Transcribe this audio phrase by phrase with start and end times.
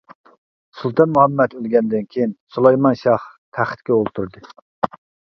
[0.77, 3.27] سۇلتان مۇھەممەد ئۆلگەندىن كېيىن، سۇلايمان شاھ
[3.59, 4.43] تەختكە ئولتۇردى.